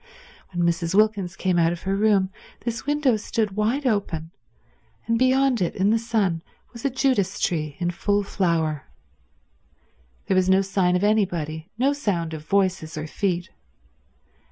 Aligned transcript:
When 0.51 0.65
Mrs. 0.67 0.95
Wilkins 0.95 1.35
came 1.35 1.59
out 1.59 1.71
of 1.71 1.83
her 1.83 1.95
room 1.95 2.31
this 2.65 2.87
window 2.87 3.17
stood 3.17 3.51
wide 3.51 3.85
open, 3.85 4.31
and 5.05 5.19
beyond 5.19 5.61
it 5.61 5.75
in 5.75 5.91
the 5.91 5.99
sun 5.99 6.41
was 6.73 6.83
a 6.83 6.89
Judas 6.89 7.39
tree 7.39 7.75
in 7.79 7.91
full 7.91 8.23
flower. 8.23 8.87
There 10.25 10.33
was 10.33 10.49
no 10.49 10.63
sign 10.63 10.95
of 10.95 11.03
anybody, 11.03 11.69
no 11.77 11.93
sound 11.93 12.33
of 12.33 12.43
voices 12.43 12.97
or 12.97 13.05
feet. 13.05 13.51